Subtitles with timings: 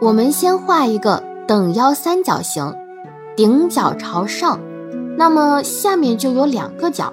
[0.00, 2.74] 我们先画一个等腰三角形，
[3.34, 4.60] 顶角朝上，
[5.16, 7.12] 那么下面就有两个角，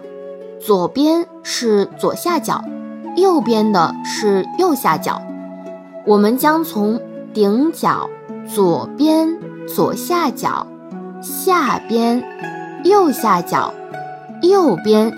[0.60, 2.62] 左边是左下角，
[3.16, 5.22] 右边的是右下角。
[6.06, 7.00] 我们将从
[7.34, 8.10] 顶角、
[8.46, 10.68] 左边、左下角、
[11.22, 12.22] 下边、
[12.84, 13.74] 右下角、
[14.42, 15.14] 右边，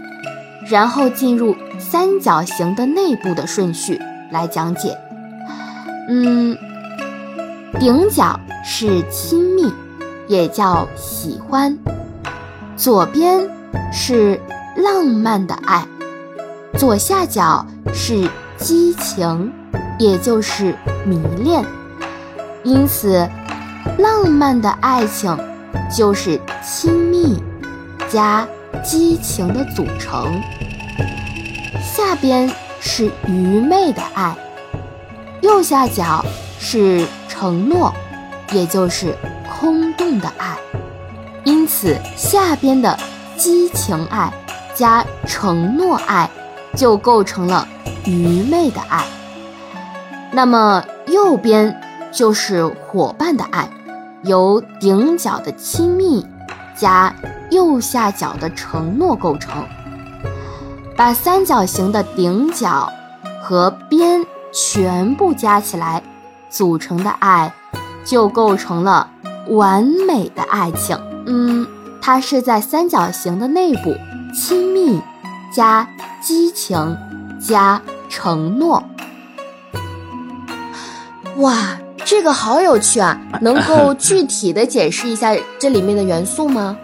[0.70, 4.00] 然后进入三角形的内部的顺序
[4.32, 4.96] 来讲解。
[6.08, 6.56] 嗯，
[7.80, 9.72] 顶角是亲密，
[10.28, 11.78] 也叫喜欢；
[12.76, 13.50] 左边
[13.92, 14.40] 是
[14.76, 15.86] 浪漫的爱，
[16.78, 19.52] 左下角是激情。
[19.98, 21.64] 也就是迷恋，
[22.64, 23.30] 因此，
[23.98, 25.38] 浪漫的爱情
[25.90, 27.42] 就是亲密
[28.10, 28.46] 加
[28.84, 30.42] 激情的组成。
[31.82, 34.36] 下边是愚昧的爱，
[35.40, 36.26] 右下角
[36.60, 37.94] 是承诺，
[38.52, 39.16] 也就是
[39.60, 40.58] 空洞的爱。
[41.44, 42.98] 因此，下边的
[43.38, 44.34] 激情爱
[44.74, 46.30] 加承诺爱
[46.76, 47.68] 就构成了
[48.06, 49.04] 愚昧的爱。
[50.32, 51.80] 那么右边
[52.12, 53.70] 就是伙伴的爱，
[54.24, 56.26] 由顶角的亲密
[56.76, 57.14] 加
[57.52, 59.64] 右下角的承诺构成。
[60.98, 62.92] 把三角形的顶角
[63.44, 66.02] 和边全部加起来
[66.56, 67.54] 组成的爱，
[68.06, 69.10] 就构成了
[69.50, 70.98] 完美的爱情。
[71.26, 71.68] 嗯，
[72.02, 73.94] 它是在三角形的内部，
[74.34, 75.02] 亲密
[75.54, 75.86] 加
[76.22, 76.98] 激情
[77.46, 78.82] 加承诺。
[81.40, 83.20] 哇，这个好有趣啊！
[83.42, 86.78] 能够 具体的解释一下这里面的元素吗？